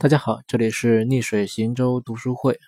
[0.00, 2.58] 大家好，这里是逆水行舟读书会。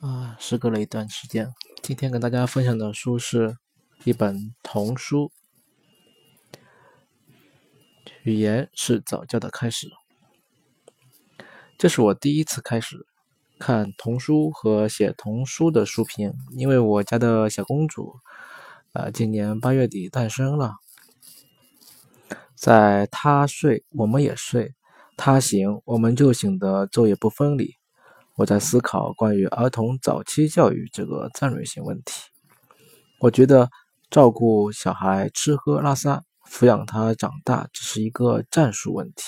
[0.00, 3.56] 啊，时隔了一段时间，今天跟大家分享的书是
[4.02, 5.30] 一本童书，
[8.24, 9.86] 《语言是早教的开始》。
[11.78, 13.06] 这是我第一次开始
[13.60, 18.16] 看童书和写童书的书评，因为我家的小公主，
[18.92, 20.74] 啊，今年八月底诞生了，
[22.56, 24.74] 在她睡，我们也睡。
[25.18, 27.74] 他醒，我们就醒得昼夜不分离。
[28.36, 32.30] 我在思考关于儿童早期教育这个战略性问题。
[33.18, 33.68] 我觉得
[34.08, 39.24] 照顾小孩吃喝拉撒，抚养他长大，只是一个战术问题。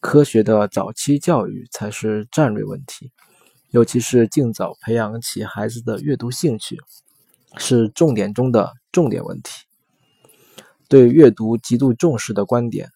[0.00, 3.12] 科学的早期教育才是战略问题，
[3.68, 6.78] 尤其是尽早培养起孩子的阅读兴趣，
[7.58, 9.66] 是重点中的重点问题。
[10.88, 12.88] 对阅读极度重视的观点，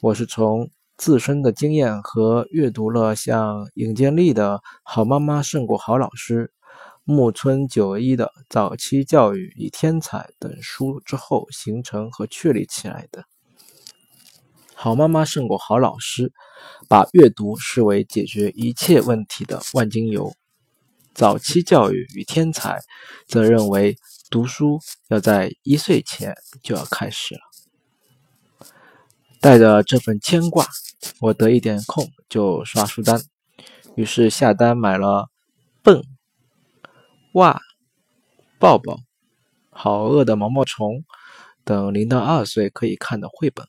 [0.00, 0.70] 我是从。
[0.96, 6.46] 自身的经验和阅读了像尹建莉的《好妈妈胜过好老师》、
[7.04, 13.22] 木村久一的《早期教育与天才》等书之后形成和确立起来的。
[14.74, 16.28] 《好妈妈胜过好老师》
[16.88, 20.30] 把阅读视为解决一切问题的万金油，
[21.14, 22.78] 《早期教育与天才》
[23.28, 23.96] 则认为
[24.30, 27.45] 读书要在一岁前就要开始了。
[29.46, 30.66] 带着这份牵挂。
[31.20, 33.20] 我得一点空就刷书单，
[33.94, 35.06] 于是下单买了
[35.84, 35.98] 《笨》
[37.34, 37.52] 《哇》
[38.58, 38.94] 《抱抱》
[39.70, 40.94] 《好饿的毛毛虫》
[41.62, 43.64] 等零到二岁可以看的绘本。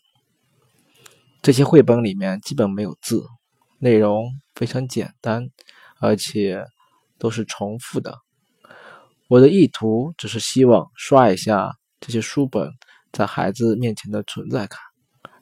[1.44, 3.24] 这些绘本里面基本没有字，
[3.78, 5.48] 内容非常简单，
[6.00, 6.66] 而且
[7.20, 8.18] 都是重复的。
[9.28, 12.68] 我的意图只是希望刷一下这些书本
[13.12, 14.80] 在孩子面前的存在感。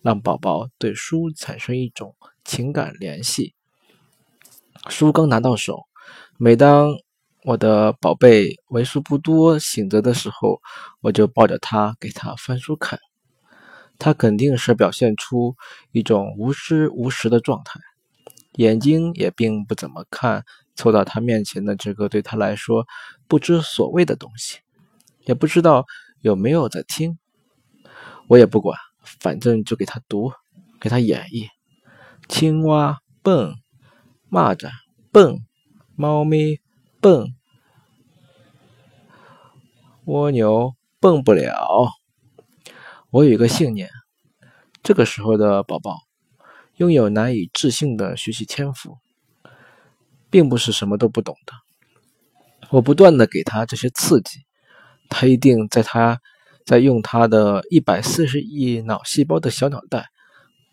[0.06, 3.56] 让宝宝对书产生一种情感联系。
[4.88, 5.88] 书刚拿到手，
[6.38, 6.91] 每当
[7.44, 10.62] 我的宝贝为数不多醒着的时候，
[11.02, 13.00] 我就抱着他给他翻书看。
[13.97, 15.56] 他肯定是表现出
[15.91, 17.79] 一种无知无识的状态，
[18.58, 22.85] 眼睛也并不怎么看凑到他面前的这个对他来说
[23.28, 24.59] 不知所谓的东西，
[25.25, 25.88] 也不知道
[26.22, 27.18] 有没有在听。
[28.28, 28.78] 我也不管。
[29.19, 30.31] 反正就给他读，
[30.81, 31.47] 给他演绎：
[32.27, 33.53] 青蛙蹦，
[34.29, 34.69] 蚂蚱
[35.11, 35.39] 蹦，
[35.95, 36.59] 猫咪
[36.99, 37.33] 蹦，
[40.05, 41.91] 蜗牛蹦不了。
[43.11, 43.89] 我有一个信念：
[44.83, 45.99] 这个时候的宝宝
[46.77, 48.97] 拥有难以置信的学习天赋，
[50.29, 51.53] 并不是什么都不懂的。
[52.69, 54.39] 我不断的给他这些刺激，
[55.09, 56.19] 他一定在他。
[56.66, 60.08] 在用他的一百四十亿脑细胞的小脑袋，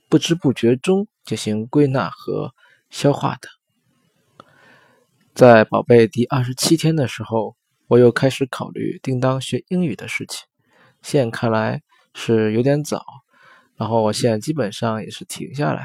[0.09, 2.55] 不知不觉中进行归纳和
[2.89, 3.49] 消化的。
[5.35, 7.57] 在宝贝第二十七天的时候，
[7.89, 10.47] 我又开始考虑叮当学英语的事情。
[11.03, 11.83] 现在看来
[12.15, 13.05] 是有点早，
[13.77, 15.85] 然后我现在基本上也是停下来。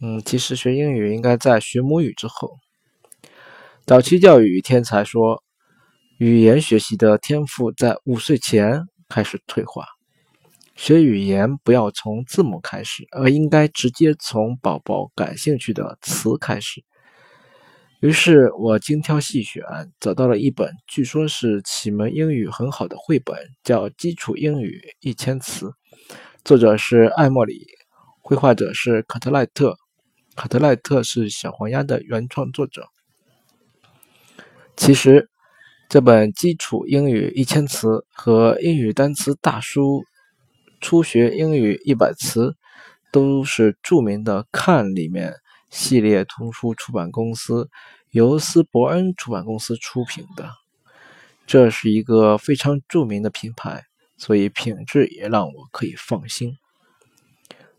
[0.00, 2.56] 嗯，其实学英语应该在学母语之后。
[3.84, 5.42] 早期教育天才说，
[6.18, 8.86] 语言学习的天赋在五岁前。
[9.14, 9.86] 开始退化，
[10.74, 16.82] 学语言不要从字母开始，而应该直接从宝宝感兴趣的词开始。
[18.00, 19.62] 于是我精挑细选，
[20.00, 25.66] 找到了一本据说是启蒙英语很好的绘本，叫《基础英语一千词》，
[26.44, 27.68] 作者是艾默里，
[28.20, 29.76] 绘画者是卡特赖特。
[30.34, 32.88] 卡特赖特是小黄鸭的原创作者。
[34.76, 35.30] 其实。
[35.86, 40.02] 这本基础英语一千词和英语单词大书
[40.80, 42.56] 初学英语一百词，
[43.12, 45.34] 都是著名的看里面
[45.70, 47.68] 系列图书出版公司
[48.10, 50.50] 尤斯伯恩出版公司出品的。
[51.46, 53.84] 这是一个非常著名的品牌，
[54.16, 56.56] 所以品质也让我可以放心。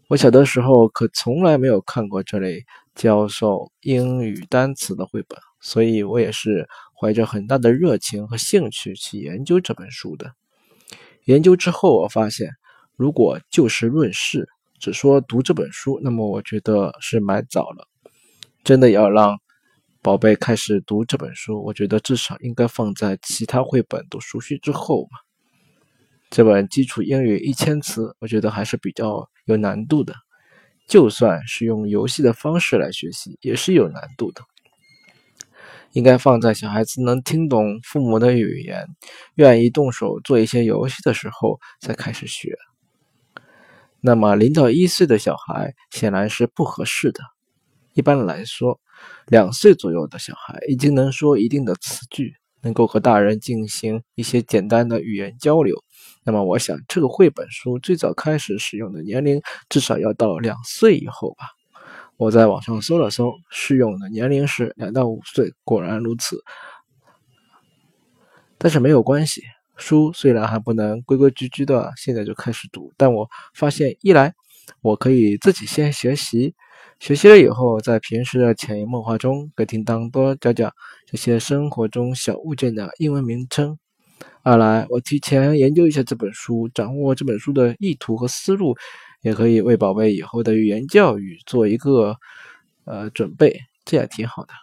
[0.08, 2.64] 我小的时候可从来没有看过这类
[2.94, 6.70] 教授英语单词的绘本，所以我也是。
[7.00, 10.32] 怀着很大的热情和兴趣去研究这本书的。
[11.26, 12.52] 研究之后，我发现，
[12.96, 14.48] 如果就事论事，
[14.80, 17.88] 只说读这本书，那么我觉得是买早了。
[18.64, 19.38] 真的要让
[20.02, 25.20] 宝贝开始读这本书，我觉得至少应该放在其他绘本都熟悉之后嘛。
[26.30, 30.14] 这本基础英语一千词，我觉得还是比较有难度的。
[30.88, 34.44] 就算是用游戏的方式来学习，也是有难度的。
[35.96, 38.86] 应该放在小孩子能听懂父母的语言，
[39.36, 42.54] 愿意动手做一些游戏的时候再开始学。
[44.02, 47.22] 那么零到一岁的小孩显然是不合适的。
[47.94, 48.78] 一般来说，
[49.28, 55.82] 两岁左右的小孩已经能说一定的词句，能够和大人进行一些简单的语言交流。
[56.26, 61.46] 那么，我想这个绘本书最早开始使用的年龄至少要到两岁以后吧。
[62.18, 66.42] 我在网上搜了搜，适用的年龄是两到五岁，果然如此。
[68.58, 69.42] 但是没有关系。
[69.78, 74.34] 书虽然还不能规规矩矩的现在就开始读，但我发现一来
[74.82, 76.56] 我可以自己先学习，
[76.98, 80.72] 学习了以后在平时的潜移默化中给叮当多讲讲
[81.06, 83.76] 这些生活中小物件的英文名称；
[84.44, 88.74] 二来我提前研究一下这本书，掌握这本书的意图和思路，
[89.26, 92.18] 也可以为宝贝以后的语言教育做一个
[92.84, 94.54] 呃准备，这也挺好的。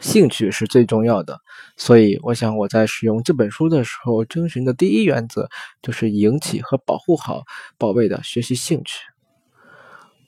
[0.00, 1.38] 兴趣是最重要的，
[1.76, 5.50] 所以我想我在使用这本书的时候，遵循的第一原则
[5.82, 7.42] 就是引起和保护好
[7.76, 9.04] 宝贝的学习兴趣。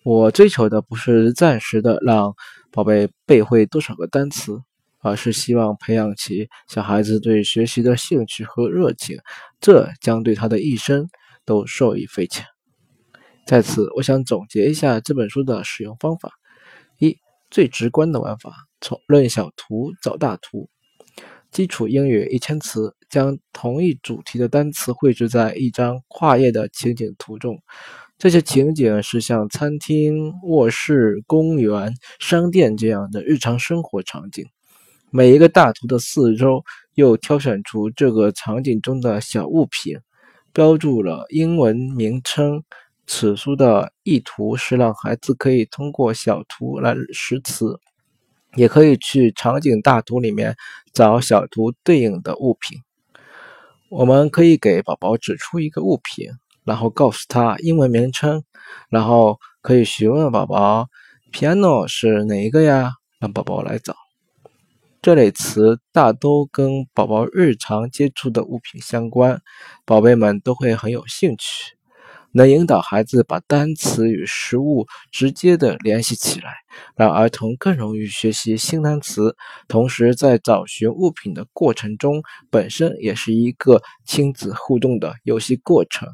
[0.04, 2.34] 我追求的不是暂时的让
[2.70, 4.60] 宝贝背会多少个单词，
[5.00, 9.16] 而是希望培养起小孩子对学习的兴趣和热情，
[9.58, 11.08] 这将对他的一生
[11.46, 12.44] 都受益匪浅。
[13.46, 16.32] 在此，我想总结一下这本书的使用方法：
[16.98, 17.16] 一、
[17.48, 18.52] 最直观的玩法。
[18.80, 20.68] 从论小图找大图，
[21.52, 27.56] 基础英语一千词，将同一主题的单词绘制在一张跨页的情景图中。
[28.18, 34.44] 这些情景是像餐厅、卧室、公园、商店这样的日常生活场景。
[35.10, 36.64] 每一个大图的四周
[36.94, 39.98] 又挑选出这个场景中的小物品，
[40.52, 42.64] 标注了英文名称。
[43.06, 47.78] 此书的意图是让孩子可以通过小图来识词。
[48.54, 50.56] 也可以去场景大图里面
[50.94, 52.80] 找小图对应的物品。
[53.90, 56.30] 我们可以给宝宝指出一个物品，
[56.64, 58.42] 然后告诉他英文名称，
[58.88, 60.88] 然后可以询问宝宝
[61.32, 62.94] “piano” 是哪一个呀？
[63.18, 63.94] 让宝宝来找。
[65.02, 69.42] 这类词大都跟宝宝日常接触的物品相关，
[69.84, 71.75] 宝贝们都会很有兴趣。
[72.36, 76.52] 能引导孩子把单词与实物直接的联系起来，
[76.94, 79.34] 让儿童更容易学习新单词。
[79.68, 86.10] 同时，在找寻物品的过程中，本身也是一个亲子互动的游戏过程。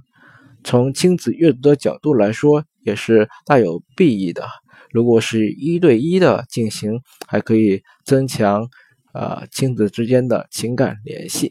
[0.62, 4.46] 从亲子阅读的角度来说，也是大有裨益的。
[4.92, 8.69] 如果是一对一的进行，还可以增强
[9.12, 11.50] 呃亲子之间的情感联系。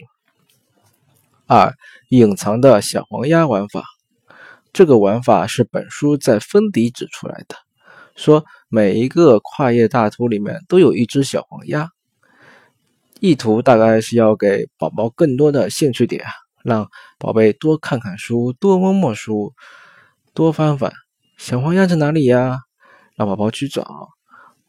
[1.46, 1.74] 二、
[2.08, 3.84] 隐藏的小黄鸭玩法。
[4.74, 7.56] 这个玩法是本书在封底指出来的，
[8.16, 11.90] 说每一个跨页大图里面都有一只小黄鸭，
[13.20, 16.24] 意图大概是要给宝宝更多的兴趣点，
[16.64, 16.90] 让
[17.20, 19.54] 宝贝多看看书，多摸摸书，
[20.34, 20.94] 多翻翻。
[21.38, 22.60] 小黄鸭在哪里呀？
[23.18, 24.10] 让宝宝去找，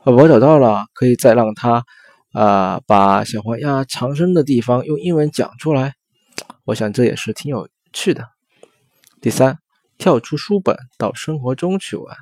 [0.04, 1.84] 宝宝找到了，可以再让他
[2.32, 5.94] 啊把小黄鸭藏身的地方用英文讲出来。
[6.64, 8.28] 我想这也是挺有趣的。
[9.20, 9.62] 第三。
[10.02, 12.16] 跳出书本到生活中去玩，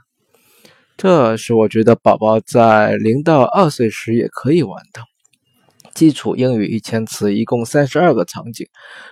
[0.98, 5.00] 这是我觉得宝宝在零到二岁时也可以玩的。
[5.94, 8.66] 基础英语一千词，一共三十二个场景，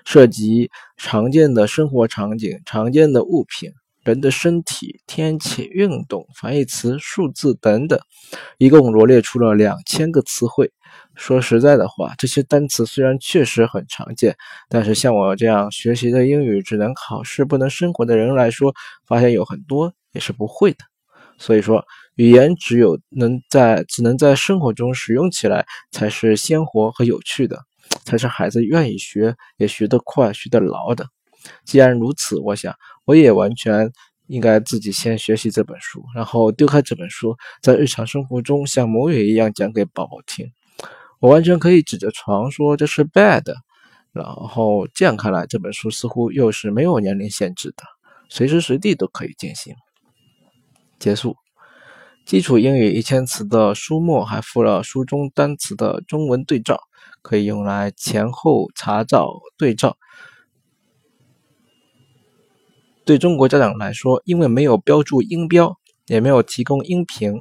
[0.04, 3.72] 涉及常见的生活场景、常见的物品、
[4.08, 8.00] 人的身体、天气、运动、反义词、数字等等，
[8.56, 10.72] 一共罗列出了两千个词汇。
[11.14, 14.34] 说实在的话，这些单词虽然确实很常见，
[14.70, 18.74] 但是像我这样学习的英语只能考试不能生活的人来说，
[19.06, 20.78] 发现有很多也是不会的。
[21.36, 21.84] 所以说，
[22.14, 27.58] 语言只有能在只能在生活中使用起来，才是鲜活和有趣的，
[28.06, 31.06] 才是孩子愿意学也学得快、学得牢的。
[31.64, 33.90] 既然如此，我想我也完全
[34.26, 40.46] 应该自己先学习这本书，然后丢开这本书，在日常生活中像母语一样讲给宝宝听。
[41.20, 43.42] 我完全可以指着床说这是 bad，
[44.12, 47.82] 然后这样看来，这本书似乎又是没有年龄限制的，
[48.28, 49.74] 随时随地都可以进行。
[50.98, 51.36] 结束。
[52.26, 56.78] 基础英语一千词的书末还附了书中单词的中文对照，
[57.22, 59.96] 可以用来前后查找对照。
[63.08, 67.40] 对中国家长来说，因为没有标注音标，也没有提供音频，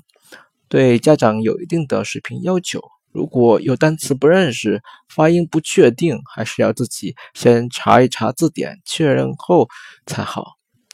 [0.70, 2.80] 对家长有一定的水平要求。
[3.12, 4.82] 如果有单词不认识、
[5.14, 9.68] 发音不确定，还是要自己先查一查字典，确认后
[10.06, 10.54] 才好。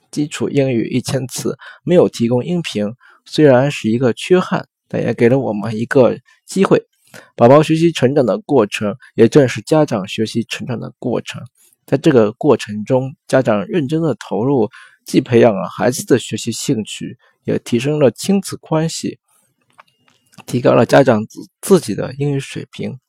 [0.10, 2.88] 基础英语一千词没有提供音频，
[3.26, 6.84] 虽然是一个缺憾，但也给了我们一个机会。
[7.36, 11.44] 宝宝学习成长的过程，也正是家长学习成长的过程。
[11.86, 14.70] 在这个过程中，家长认真的投入，
[15.06, 19.20] 既培养了孩子的学习兴趣，也提升了亲子关系，
[20.46, 23.00] 提高了家长自自己的英语水平，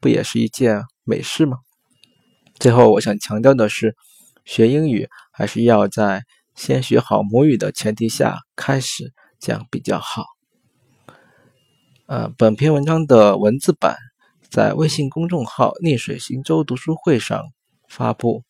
[0.00, 1.58] 不也是一件美事吗？
[2.58, 3.94] 最后，我想强调的是，
[4.44, 10.24] 学英语还是要在先学好母语的前提下开始，这样比较好。
[12.06, 13.96] 呃，本篇文章的文字版
[14.48, 17.42] 在微信公众号“逆水行舟读书会”上
[17.88, 18.42] 发布，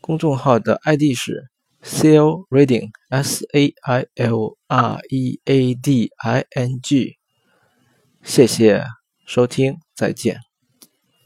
[0.00, 1.50] 公众号的 ID 是
[1.82, 7.16] “sail reading”，s a i l r e a d i n g。
[8.22, 8.84] 谢谢
[9.26, 10.47] 收听，再见。